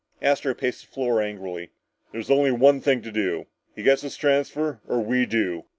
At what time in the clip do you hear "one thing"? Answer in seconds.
2.51-3.03